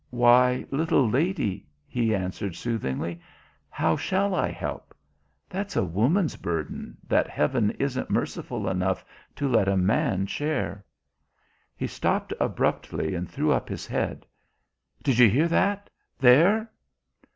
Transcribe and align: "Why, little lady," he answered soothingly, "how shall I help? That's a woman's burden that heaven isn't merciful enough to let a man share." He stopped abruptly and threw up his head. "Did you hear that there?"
"Why, 0.09 0.65
little 0.71 1.07
lady," 1.07 1.67
he 1.85 2.15
answered 2.15 2.55
soothingly, 2.55 3.21
"how 3.69 3.95
shall 3.95 4.33
I 4.33 4.49
help? 4.49 4.95
That's 5.47 5.75
a 5.75 5.83
woman's 5.83 6.37
burden 6.37 6.97
that 7.07 7.29
heaven 7.29 7.69
isn't 7.77 8.09
merciful 8.09 8.67
enough 8.67 9.05
to 9.35 9.47
let 9.47 9.67
a 9.67 9.77
man 9.77 10.25
share." 10.25 10.83
He 11.77 11.85
stopped 11.85 12.33
abruptly 12.39 13.13
and 13.13 13.29
threw 13.29 13.51
up 13.51 13.69
his 13.69 13.85
head. 13.85 14.25
"Did 15.03 15.19
you 15.19 15.29
hear 15.29 15.47
that 15.49 15.87
there?" 16.17 16.71